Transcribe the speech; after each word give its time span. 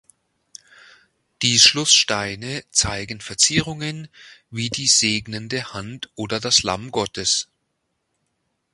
Die 1.43 1.59
Schlusssteine 1.59 2.65
zeigen 2.71 3.21
Verzierungen 3.21 4.07
wie 4.49 4.71
die 4.71 4.87
segnende 4.87 5.73
Hand 5.75 6.09
oder 6.15 6.39
das 6.39 6.63
Lamm 6.63 6.89
Gottes. 6.89 7.49